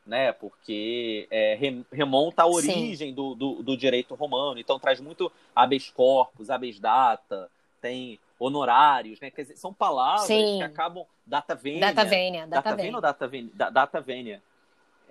[0.04, 0.32] né?
[0.32, 1.56] Porque é,
[1.92, 7.48] remonta à origem do, do, do, direito romano, então traz muito habeas corpus, habeas data,
[7.80, 9.30] tem honorários, né?
[9.30, 10.58] Quer dizer, são palavras Sim.
[10.58, 14.42] que acabam data vênia, data vênia, data, data vênia ou data vênia, data vênia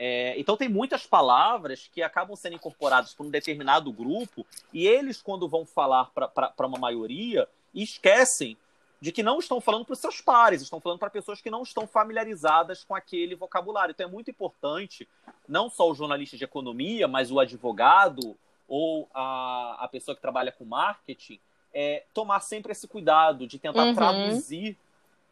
[0.01, 5.21] é, então tem muitas palavras que acabam sendo incorporadas por um determinado grupo e eles,
[5.21, 8.57] quando vão falar para uma maioria, esquecem
[9.01, 11.63] de que não estão falando para os seus pares, estão falando para pessoas que não
[11.63, 13.91] estão familiarizadas com aquele vocabulário.
[13.91, 15.05] Então é muito importante,
[15.45, 18.38] não só o jornalista de economia, mas o advogado
[18.69, 21.41] ou a, a pessoa que trabalha com marketing,
[21.73, 23.95] é, tomar sempre esse cuidado de tentar uhum.
[23.95, 24.77] traduzir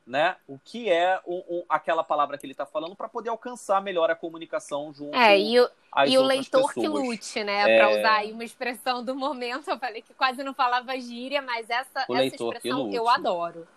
[0.08, 3.82] né, o que é o, o, aquela palavra que ele está falando para poder alcançar
[3.82, 5.70] melhor a comunicação junto é, e o,
[6.08, 6.74] e o leitor pessoas.
[6.74, 7.70] que lute, né?
[7.70, 7.78] É...
[7.78, 11.70] Para usar aí uma expressão do momento, eu falei que quase não falava gíria, mas
[11.70, 13.68] essa, essa expressão eu adoro.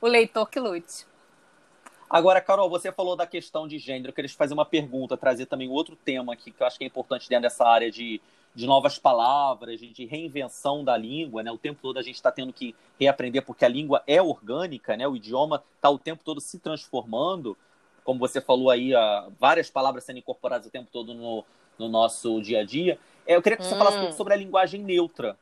[0.00, 1.06] O leitor que lute.
[2.08, 4.08] Agora, Carol, você falou da questão de gênero.
[4.08, 6.84] Eu queria te fazer uma pergunta, trazer também outro tema aqui que eu acho que
[6.84, 8.20] é importante dentro dessa área de
[8.58, 11.52] de novas palavras, de reinvenção da língua, né?
[11.52, 15.06] O tempo todo a gente está tendo que reaprender porque a língua é orgânica, né?
[15.06, 17.56] O idioma está o tempo todo se transformando,
[18.02, 18.90] como você falou aí,
[19.38, 21.44] várias palavras sendo incorporadas o tempo todo no,
[21.78, 22.98] no nosso dia a dia.
[23.24, 23.78] É, eu queria que você hum.
[23.78, 25.38] falasse um pouco sobre a linguagem neutra,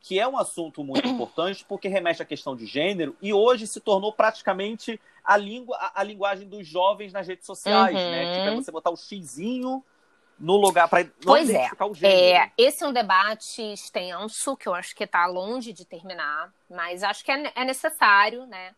[0.00, 3.78] que é um assunto muito importante porque remete à questão de gênero e hoje se
[3.78, 8.10] tornou praticamente a língua, a, a linguagem dos jovens nas redes sociais, uhum.
[8.10, 8.38] né?
[8.38, 9.84] Tipo, é você botar o xizinho
[10.38, 11.68] no lugar para pois é.
[11.80, 12.36] o gênero.
[12.36, 17.02] É, esse é um debate extenso que eu acho que está longe de terminar, mas
[17.02, 18.74] acho que é, é necessário, né?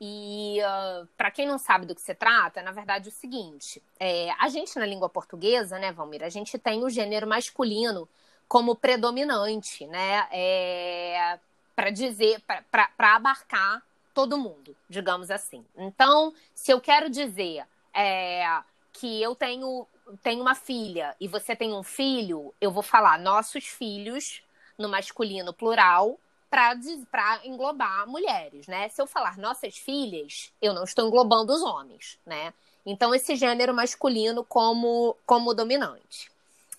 [0.00, 3.14] E uh, ah, para quem não sabe do que se trata, na verdade é o
[3.14, 8.08] seguinte: é, a gente na língua portuguesa, né, Valmir, a gente tem o gênero masculino
[8.48, 10.26] como predominante, né?
[10.32, 11.38] É,
[11.76, 13.82] para dizer, para abarcar
[14.14, 15.64] todo mundo, digamos assim.
[15.76, 18.44] Então, se eu quero dizer é,
[18.92, 19.86] que eu tenho
[20.22, 24.42] tem uma filha e você tem um filho, eu vou falar nossos filhos
[24.78, 26.18] no masculino plural
[26.50, 28.88] para englobar mulheres, né?
[28.88, 32.52] Se eu falar nossas filhas, eu não estou englobando os homens, né?
[32.84, 36.30] Então, esse gênero masculino como, como dominante.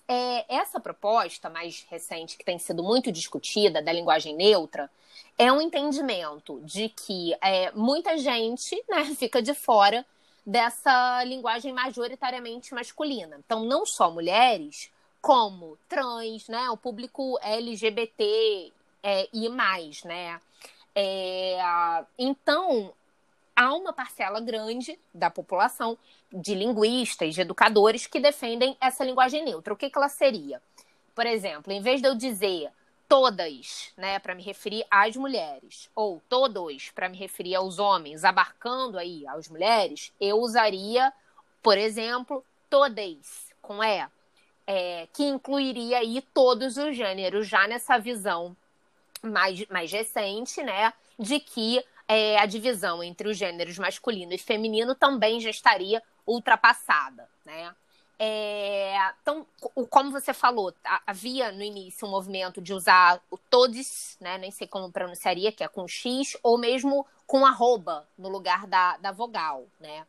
[0.06, 4.90] É, essa proposta mais recente, que tem sido muito discutida, da linguagem neutra,
[5.38, 10.04] é um entendimento de que é, muita gente né, fica de fora
[10.44, 13.36] dessa linguagem majoritariamente masculina.
[13.38, 16.68] Então, não só mulheres, como trans, né?
[16.70, 20.40] O público LGBT é, e mais, né?
[20.94, 21.58] É,
[22.18, 22.92] então,
[23.54, 25.96] há uma parcela grande da população
[26.32, 29.72] de linguistas, de educadores que defendem essa linguagem neutra.
[29.72, 30.60] O que, que ela seria?
[31.14, 32.70] Por exemplo, em vez de eu dizer
[33.12, 38.96] todas, né, para me referir às mulheres, ou todos para me referir aos homens, abarcando
[38.96, 41.12] aí as mulheres, eu usaria,
[41.62, 44.10] por exemplo, todas com e,
[44.66, 48.56] é, que incluiria aí todos os gêneros, já nessa visão
[49.22, 54.94] mais, mais recente, né, de que é, a divisão entre os gêneros masculino e feminino
[54.94, 57.74] também já estaria ultrapassada, né?
[58.24, 59.44] É, então,
[59.90, 60.72] como você falou,
[61.04, 64.38] havia no início um movimento de usar o todes, né?
[64.38, 68.96] Nem sei como pronunciaria, que é com X, ou mesmo com arroba no lugar da,
[68.98, 70.06] da vogal, né?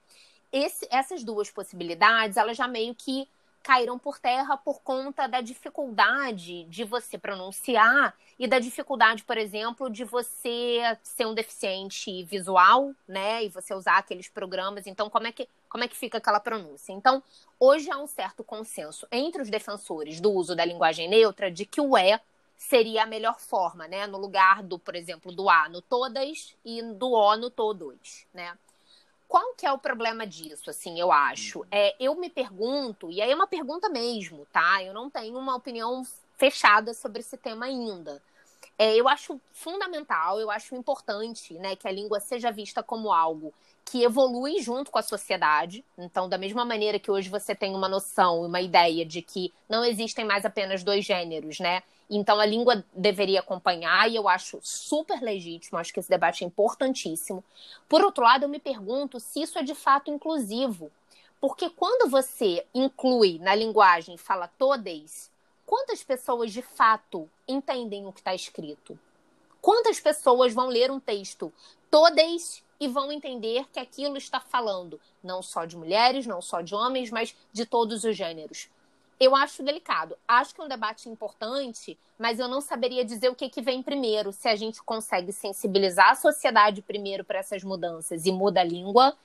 [0.51, 3.27] Esse, essas duas possibilidades, elas já meio que
[3.63, 9.89] caíram por terra por conta da dificuldade de você pronunciar e da dificuldade, por exemplo,
[9.89, 13.43] de você ser um deficiente visual, né?
[13.43, 14.85] E você usar aqueles programas.
[14.85, 16.93] Então, como é que, como é que fica aquela pronúncia?
[16.93, 17.23] Então,
[17.59, 21.81] hoje há um certo consenso entre os defensores do uso da linguagem neutra de que
[21.81, 22.21] o é
[22.55, 24.05] seria a melhor forma, né?
[24.05, 28.55] No lugar do, por exemplo, do A no todas e do O no todos, né?
[29.27, 31.65] qual que é o problema disso, assim, eu acho?
[31.71, 34.83] É, eu me pergunto, e aí é uma pergunta mesmo, tá?
[34.83, 36.05] Eu não tenho uma opinião
[36.37, 38.21] fechada sobre esse tema ainda.
[38.77, 43.51] É, eu acho fundamental, eu acho importante, né, que a língua seja vista como algo
[43.85, 45.83] que evolui junto com a sociedade.
[45.97, 49.83] Então, da mesma maneira que hoje você tem uma noção, uma ideia de que não
[49.83, 51.83] existem mais apenas dois gêneros, né?
[52.09, 56.47] Então a língua deveria acompanhar e eu acho super legítimo, acho que esse debate é
[56.47, 57.43] importantíssimo.
[57.87, 60.91] Por outro lado, eu me pergunto se isso é de fato inclusivo.
[61.39, 65.31] Porque quando você inclui na linguagem fala todas,
[65.65, 68.97] quantas pessoas de fato entendem o que está escrito?
[69.61, 71.51] Quantas pessoas vão ler um texto
[71.89, 76.75] todas e vão entender que aquilo está falando não só de mulheres, não só de
[76.75, 78.69] homens, mas de todos os gêneros?
[79.19, 80.17] eu acho delicado.
[80.27, 83.81] Acho que é um debate importante, mas eu não saberia dizer o que, que vem
[83.81, 84.31] primeiro.
[84.31, 89.15] Se a gente consegue sensibilizar a sociedade primeiro para essas mudanças e muda a língua,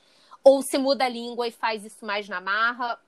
[0.43, 2.99] ou se muda a língua e faz isso mais na marra.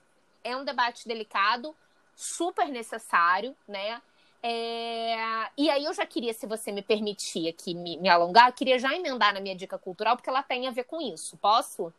[0.44, 1.76] É um debate delicado,
[2.16, 4.02] super necessário, né?
[4.44, 5.16] É...
[5.58, 8.94] E aí eu já queria, se você me permitir aqui me, me alongar, queria já
[8.96, 11.38] emendar na minha dica cultural, porque ela tem a ver com isso.
[11.38, 11.94] Posso?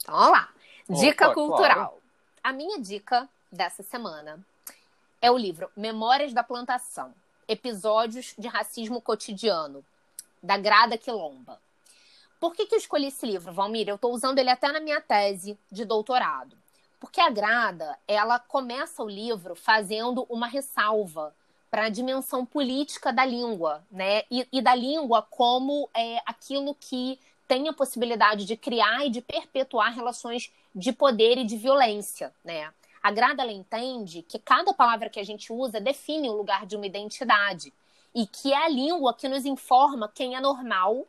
[0.00, 0.48] Então, vamos lá.
[0.88, 1.74] Dica Opa, cultural.
[1.74, 2.02] Claro.
[2.42, 4.38] A minha dica dessa semana
[5.20, 7.12] é o livro Memórias da Plantação
[7.46, 9.84] Episódios de Racismo Cotidiano.
[10.42, 11.60] da Grada Quilomba.
[12.38, 13.88] Por que, que eu escolhi esse livro, Valmir?
[13.88, 16.56] Eu estou usando ele até na minha tese de doutorado.
[17.00, 21.34] Porque a Grada, ela começa o livro fazendo uma ressalva
[21.70, 24.22] para a dimensão política da língua, né?
[24.30, 29.20] E, e da língua como é, aquilo que tem a possibilidade de criar e de
[29.20, 32.72] perpetuar relações de poder e de violência, né?
[33.02, 36.76] A Grada ela entende que cada palavra que a gente usa define o lugar de
[36.76, 37.72] uma identidade
[38.14, 41.06] e que é a língua que nos informa quem é normal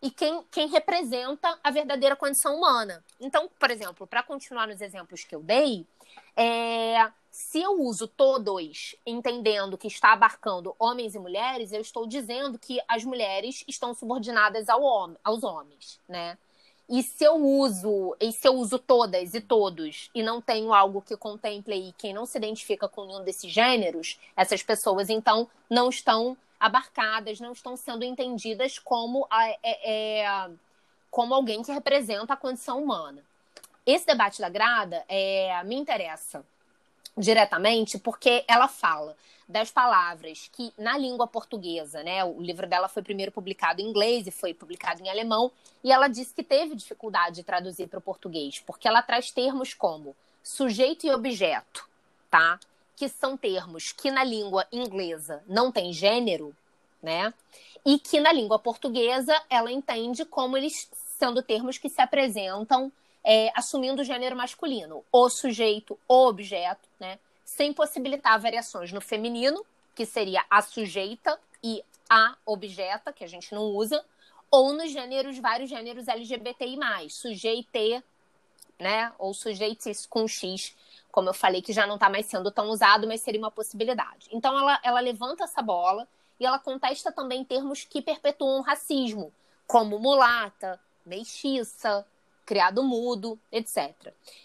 [0.00, 3.04] e quem, quem representa a verdadeira condição humana.
[3.20, 5.86] Então, por exemplo, para continuar nos exemplos que eu dei,
[6.36, 12.58] é, se eu uso todos entendendo que está abarcando homens e mulheres, eu estou dizendo
[12.58, 16.38] que as mulheres estão subordinadas ao hom aos homens, né?
[16.88, 21.02] E se eu uso, e se eu uso todas e todos e não tenho algo
[21.02, 25.90] que contemple aí quem não se identifica com nenhum desses gêneros, essas pessoas então não
[25.90, 30.50] estão abarcadas, não estão sendo entendidas como, a, é, é,
[31.10, 33.22] como alguém que representa a condição humana.
[33.86, 36.44] Esse debate da Grada é, me interessa
[37.16, 39.16] diretamente porque ela fala
[39.48, 42.22] das palavras que na língua portuguesa, né?
[42.22, 45.50] O livro dela foi primeiro publicado em inglês e foi publicado em alemão,
[45.82, 49.72] e ela disse que teve dificuldade de traduzir para o português, porque ela traz termos
[49.72, 51.88] como sujeito e objeto,
[52.30, 52.60] tá?
[52.98, 56.54] Que são termos que na língua inglesa não tem gênero,
[57.00, 57.32] né?
[57.86, 62.90] E que na língua portuguesa ela entende como eles sendo termos que se apresentam
[63.22, 67.20] é, assumindo o gênero masculino, o sujeito, o objeto, né?
[67.44, 73.54] Sem possibilitar variações no feminino, que seria a sujeita e a objeta, que a gente
[73.54, 74.04] não usa,
[74.50, 76.76] ou nos gêneros, vários gêneros LGBTI+,
[77.10, 78.02] sujeite,
[78.76, 79.12] né?
[79.18, 80.74] Ou sujeites com X,
[81.10, 84.28] como eu falei, que já não está mais sendo tão usado, mas seria uma possibilidade.
[84.30, 86.06] Então ela, ela levanta essa bola
[86.38, 89.32] e ela contesta também termos que perpetuam o racismo,
[89.66, 92.06] como mulata, mestiça,
[92.48, 93.92] criado mudo, etc.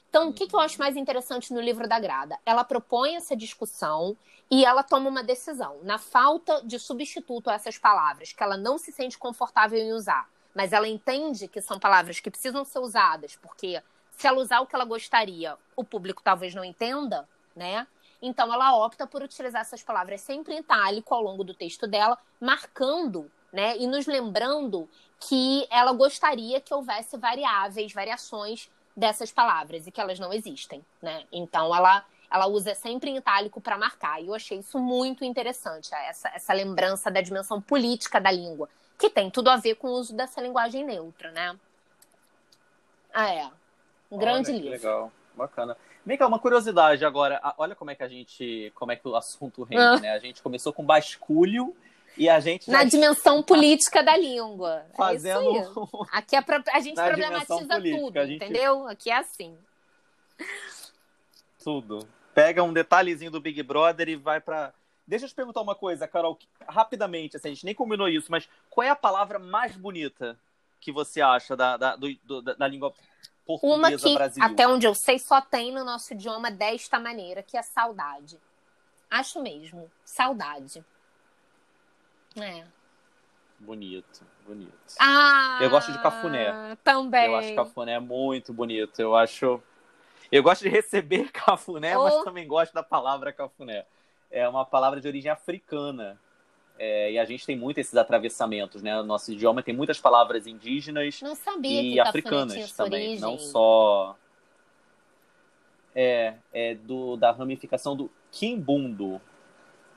[0.09, 2.37] Então, o que, que eu acho mais interessante no livro da Grada?
[2.45, 4.17] Ela propõe essa discussão
[4.51, 5.79] e ela toma uma decisão.
[5.83, 10.29] Na falta de substituto a essas palavras, que ela não se sente confortável em usar,
[10.53, 13.81] mas ela entende que são palavras que precisam ser usadas, porque
[14.17, 17.87] se ela usar o que ela gostaria, o público talvez não entenda, né?
[18.21, 22.17] Então ela opta por utilizar essas palavras sempre em itálico ao longo do texto dela,
[22.39, 29.91] marcando, né, e nos lembrando que ela gostaria que houvesse variáveis, variações dessas palavras e
[29.91, 31.25] que elas não existem, né?
[31.31, 34.19] Então ela ela usa sempre em itálico para marcar.
[34.19, 39.07] E eu achei isso muito interessante, essa, essa lembrança da dimensão política da língua, que
[39.07, 41.55] tem tudo a ver com o uso dessa linguagem neutra, né?
[43.13, 43.51] Ah, é.
[44.13, 44.71] Um grande olha, livro.
[44.71, 45.77] Legal, bacana.
[46.05, 47.41] Vem cá, uma curiosidade agora.
[47.57, 48.71] Olha como é que a gente.
[48.75, 49.99] Como é que o assunto rende, ah.
[49.99, 50.11] né?
[50.11, 51.75] A gente começou com basculho
[52.17, 52.69] e a gente.
[52.69, 54.85] Na dimensão tá política da língua.
[54.93, 55.57] É Fazendo.
[55.57, 56.61] É Aqui é pra...
[56.71, 58.35] a gente Na problematiza tudo, gente...
[58.35, 58.87] entendeu?
[58.87, 59.57] Aqui é assim.
[61.63, 62.07] Tudo.
[62.35, 64.73] Pega um detalhezinho do Big Brother e vai para
[65.05, 68.47] Deixa eu te perguntar uma coisa, Carol, rapidamente, assim, a gente nem combinou isso, mas
[68.69, 70.39] qual é a palavra mais bonita
[70.79, 72.93] que você acha da, da, do, do, da língua
[73.45, 74.53] portuguesa Uma que, brasileira.
[74.53, 78.39] até onde eu sei, só tem no nosso idioma desta maneira, que é saudade.
[79.09, 79.91] Acho mesmo.
[80.03, 80.83] Saudade.
[82.35, 82.65] É.
[83.59, 84.73] Bonito, bonito.
[84.99, 86.75] Ah, eu gosto de cafuné.
[86.83, 87.27] Também.
[87.27, 88.99] Eu acho cafuné muito bonito.
[88.99, 89.61] Eu acho.
[90.31, 92.03] Eu gosto de receber cafuné, oh.
[92.03, 93.85] mas também gosto da palavra cafuné.
[94.31, 96.19] É uma palavra de origem africana.
[96.77, 98.99] É, e a gente tem muito esses atravessamentos, né?
[98.99, 101.21] O nosso idioma tem muitas palavras indígenas
[101.95, 103.21] e africanas também, origem.
[103.21, 104.17] não só
[105.95, 109.21] é, é do, da ramificação do quimbundo,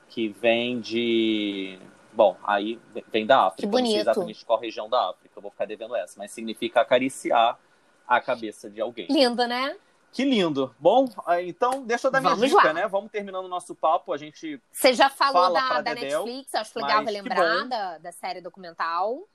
[0.09, 1.79] que vem de
[2.13, 2.79] bom, aí
[3.13, 3.87] vem da África, que bonito.
[3.87, 7.59] não sei exatamente qual região da África, eu vou ficar devendo essa, mas significa acariciar
[8.07, 9.07] a cabeça de alguém.
[9.11, 9.77] Linda, né?
[10.17, 10.75] Que lindo.
[10.81, 11.07] Bom,
[11.43, 12.73] então deixa eu dar Vamos minha dica, lá.
[12.73, 12.89] né?
[12.89, 14.15] Vamos terminando o nosso papo.
[14.15, 14.59] A gente.
[14.73, 19.29] Você já falou da, da Netflix, acho legal lembrar da, da série documental.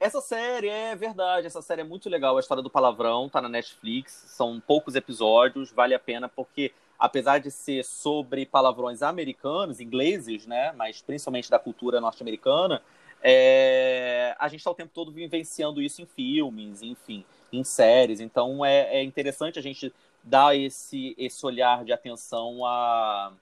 [0.00, 2.38] Essa série é verdade, essa série é muito legal.
[2.38, 7.38] A história do palavrão tá na Netflix, são poucos episódios, vale a pena porque apesar
[7.38, 12.82] de ser sobre palavrões americanos, ingleses, né, mas principalmente da cultura norte-americana,
[13.22, 14.34] é...
[14.38, 18.20] a gente está o tempo todo vivenciando isso em filmes, enfim em séries.
[18.20, 19.92] Então é, é interessante a gente
[20.22, 23.32] dar esse, esse olhar de atenção a,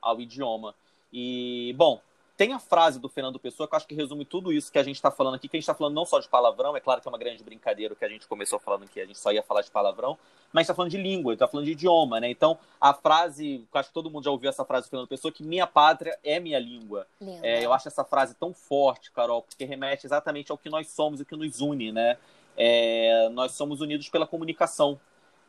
[0.00, 0.74] ao idioma.
[1.12, 2.00] E, bom,
[2.36, 4.82] tem a frase do Fernando Pessoa que eu acho que resume tudo isso que a
[4.82, 7.00] gente está falando aqui, que a gente está falando não só de palavrão, é claro
[7.00, 9.42] que é uma grande brincadeira que a gente começou falando que a gente só ia
[9.42, 10.18] falar de palavrão,
[10.52, 12.28] mas está falando de língua, está falando de idioma, né?
[12.28, 15.30] Então, a frase, eu acho que todo mundo já ouviu essa frase do Fernando Pessoa,
[15.30, 17.06] que minha pátria é minha língua.
[17.42, 21.20] É, eu acho essa frase tão forte, Carol, porque remete exatamente ao que nós somos,
[21.20, 22.18] o que nos une, né?
[22.56, 24.98] É, nós somos unidos pela comunicação.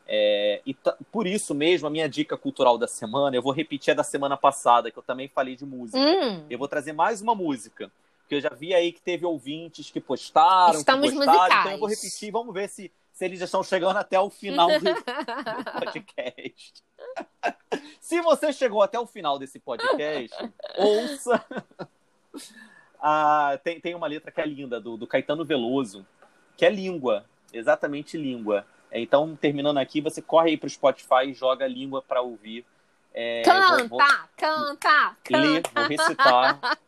[0.08, 0.74] É, e
[1.10, 4.36] por isso mesmo, a minha dica cultural da semana, eu vou repetir a da semana
[4.36, 5.98] passada, que eu também falei de música.
[5.98, 6.44] Hum.
[6.48, 7.90] Eu vou trazer mais uma música,
[8.28, 11.60] que eu já vi aí que teve ouvintes que postaram, Estamos que gostaram, musicais.
[11.60, 14.68] então eu vou repetir, vamos ver se, se eles já estão chegando até o final
[14.68, 14.94] do, do
[15.78, 16.74] podcast.
[18.00, 20.36] se você chegou até o final desse podcast,
[20.78, 21.44] ouça.
[23.00, 26.06] ah, tem, tem uma letra que é linda, do, do Caetano Veloso,
[26.56, 28.66] que é língua, exatamente língua.
[28.90, 32.64] Então, terminando aqui, você corre aí para o Spotify e joga a língua para ouvir.
[33.12, 33.98] É, canta, vou, vou
[34.36, 35.70] canta, canta.
[35.74, 36.78] Vou recitar.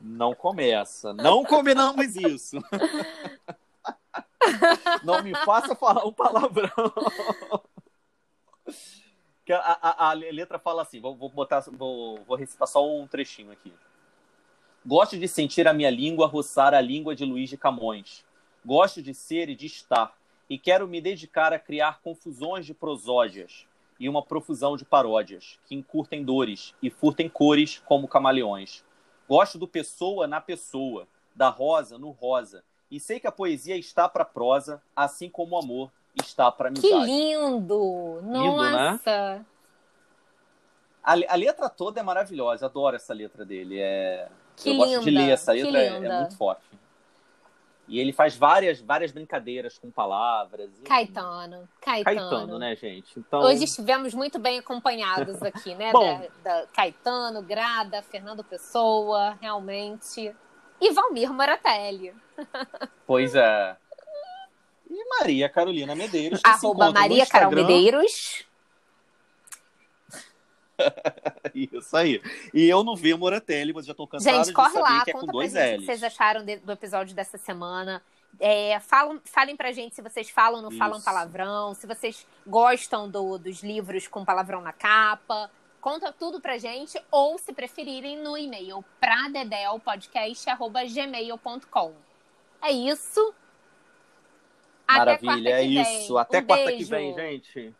[0.00, 1.14] Não começa.
[1.14, 2.58] Não combinamos isso.
[5.02, 6.70] Não me faça falar um palavrão.
[9.50, 13.52] A, a, a letra fala assim, vou, vou botar, vou, vou recitar só um trechinho
[13.52, 13.72] aqui.
[14.84, 18.24] Gosto de sentir a minha língua roçar a língua de Luiz de Camões.
[18.64, 20.16] Gosto de ser e de estar
[20.48, 23.66] e quero me dedicar a criar confusões de prosódias
[23.98, 28.84] e uma profusão de paródias que encurtem dores e furtem cores como camaleões.
[29.28, 34.08] Gosto do pessoa na pessoa, da rosa no rosa, e sei que a poesia está
[34.08, 36.92] para prosa, assim como o amor está para amizade.
[36.92, 38.20] Que lindo!
[38.22, 39.38] Nossa!
[39.38, 39.46] né?
[41.02, 43.78] a, a, letra toda é maravilhosa, adoro essa letra dele.
[43.80, 44.28] É...
[44.56, 46.62] Que Eu linda, gosto de ler essa letra, é, é muito forte.
[47.86, 50.70] E ele faz várias, várias brincadeiras com palavras.
[50.84, 52.30] Caetano, Caetano.
[52.30, 53.18] Caetano, né, gente?
[53.18, 53.40] Então...
[53.40, 55.92] Hoje estivemos muito bem acompanhados aqui, né?
[55.92, 60.34] Bom, da, da Caetano, Grada, Fernando Pessoa, realmente.
[60.80, 62.14] E Valmir Moratelli.
[63.06, 63.76] Pois é.
[64.90, 66.40] E Maria Carolina Medeiros.
[66.42, 68.46] Arroba Maria Carol Medeiros.
[71.54, 72.20] Isso aí.
[72.52, 75.10] E eu não vi o Moratelli, mas já estou cansado gente, de corre lá, que
[75.10, 78.02] é conta dois pra gente o que vocês acharam de, do episódio dessa semana.
[78.40, 80.78] É, falam, falem pra gente se vocês falam ou não Isso.
[80.78, 85.50] falam palavrão, se vocês gostam do, dos livros com palavrão na capa.
[85.80, 91.92] Conta tudo pra gente, ou se preferirem, no e-mail pradedelpodcast.gmail.com.
[92.62, 93.34] É isso.
[94.88, 96.16] Até Maravilha, é isso.
[96.16, 96.78] Até Um quarta beijo.
[96.78, 97.74] que vem, gente.